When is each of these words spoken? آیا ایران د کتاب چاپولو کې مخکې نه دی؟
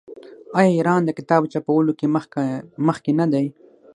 آیا 0.57 0.69
ایران 0.75 1.01
د 1.05 1.09
کتاب 1.19 1.41
چاپولو 1.53 1.91
کې 1.99 2.07
مخکې 2.87 3.11
نه 3.19 3.25
دی؟ 3.33 3.45